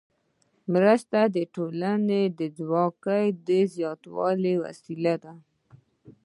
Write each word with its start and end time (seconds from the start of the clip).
مرسته 0.73 1.19
د 1.35 1.37
ټولنې 1.55 2.21
د 2.39 2.41
ځواک 2.57 3.03
د 3.47 3.49
زیاتوالي 3.75 4.53
وسیله 4.63 5.15
ده. 5.23 5.33